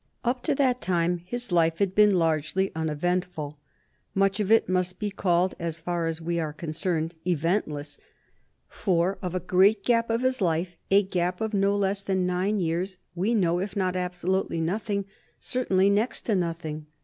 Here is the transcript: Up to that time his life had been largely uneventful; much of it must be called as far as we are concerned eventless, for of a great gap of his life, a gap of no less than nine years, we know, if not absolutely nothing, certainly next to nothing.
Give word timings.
Up 0.23 0.41
to 0.45 0.55
that 0.55 0.81
time 0.81 1.19
his 1.25 1.51
life 1.51 1.77
had 1.77 1.93
been 1.93 2.15
largely 2.17 2.71
uneventful; 2.73 3.59
much 4.15 4.39
of 4.39 4.51
it 4.51 4.67
must 4.67 4.97
be 4.97 5.11
called 5.11 5.53
as 5.59 5.77
far 5.77 6.07
as 6.07 6.19
we 6.19 6.39
are 6.39 6.51
concerned 6.53 7.13
eventless, 7.27 7.99
for 8.67 9.19
of 9.21 9.35
a 9.35 9.39
great 9.39 9.83
gap 9.83 10.09
of 10.09 10.21
his 10.21 10.41
life, 10.41 10.75
a 10.89 11.03
gap 11.03 11.39
of 11.39 11.53
no 11.53 11.75
less 11.75 12.01
than 12.01 12.25
nine 12.25 12.59
years, 12.59 12.97
we 13.13 13.35
know, 13.35 13.59
if 13.59 13.75
not 13.75 13.95
absolutely 13.95 14.59
nothing, 14.59 15.05
certainly 15.39 15.87
next 15.87 16.21
to 16.21 16.33
nothing. 16.35 16.87